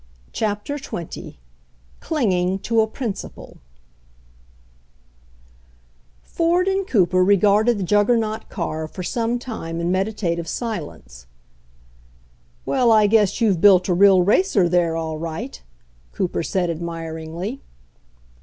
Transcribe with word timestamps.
CHAPTER 0.33 0.77
XX 0.79 1.35
CLINGING 1.99 2.57
TO 2.57 2.81
A 2.81 2.87
PRINCIPLE 2.87 3.59
Ford 6.23 6.67
and 6.67 6.87
Cooper 6.87 7.23
regarded 7.23 7.77
the 7.77 7.83
juggernaut 7.83 8.49
car 8.49 8.87
for 8.87 9.03
some 9.03 9.37
time 9.37 9.79
in 9.79 9.91
meditative 9.91 10.47
silence. 10.47 11.27
"Well, 12.65 12.91
I 12.91 13.05
guess 13.05 13.41
you've 13.41 13.61
built 13.61 13.87
a 13.89 13.93
real 13.93 14.23
racer 14.23 14.67
there, 14.67 14.95
all 14.97 15.19
right," 15.19 15.61
Cooper 16.13 16.41
said 16.41 16.71
admiringly. 16.71 17.61